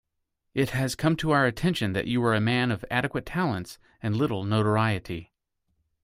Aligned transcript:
It 0.55 0.71
has 0.71 0.95
come 0.95 1.15
to 1.17 1.29
our 1.29 1.45
attention 1.45 1.93
that 1.93 2.07
you 2.07 2.23
are 2.23 2.33
a 2.33 2.39
man 2.41 2.71
of 2.71 2.83
adequate 2.89 3.23
talents 3.27 3.77
and 4.01 4.15
little 4.17 4.43
notoriety. 4.43 5.31